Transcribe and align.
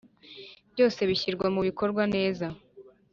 Byose 0.73 0.99
bishyirwa 1.09 1.47
mu 1.55 1.61
bikorwa 1.67 2.03
neza 2.15 2.45